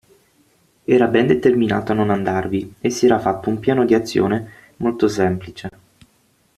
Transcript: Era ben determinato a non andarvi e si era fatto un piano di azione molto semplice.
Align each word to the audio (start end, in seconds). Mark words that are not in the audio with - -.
Era 0.83 1.05
ben 1.05 1.27
determinato 1.27 1.91
a 1.91 1.93
non 1.95 2.09
andarvi 2.09 2.73
e 2.81 2.89
si 2.89 3.05
era 3.05 3.19
fatto 3.19 3.49
un 3.49 3.59
piano 3.59 3.85
di 3.85 3.93
azione 3.93 4.73
molto 4.77 5.07
semplice. 5.07 5.69